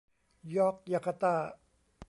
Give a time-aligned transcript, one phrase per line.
[0.55, 1.33] ยอร์คยาการ์ต้า